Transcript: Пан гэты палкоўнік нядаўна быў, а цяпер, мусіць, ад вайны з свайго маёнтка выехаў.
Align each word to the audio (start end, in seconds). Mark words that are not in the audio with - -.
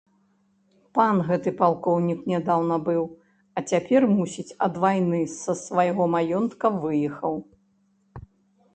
Пан 0.97 1.19
гэты 1.27 1.49
палкоўнік 1.59 2.19
нядаўна 2.31 2.75
быў, 2.89 3.03
а 3.55 3.65
цяпер, 3.73 4.09
мусіць, 4.17 4.49
ад 4.69 4.83
вайны 4.87 5.23
з 5.37 5.59
свайго 5.65 6.03
маёнтка 6.19 6.77
выехаў. 6.83 7.33